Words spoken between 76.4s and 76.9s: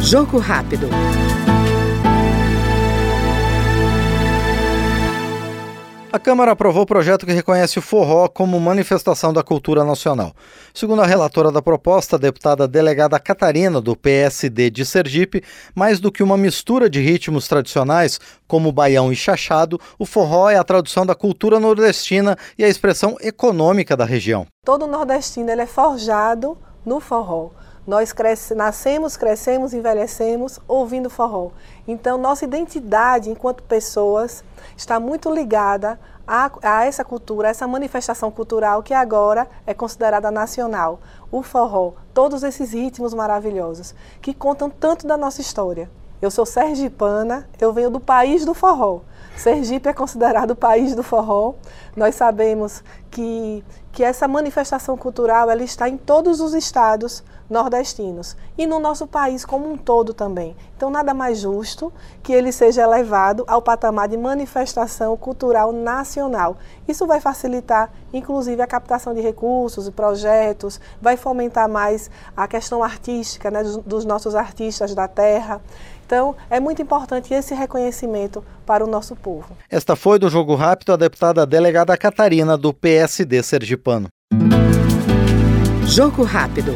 é muito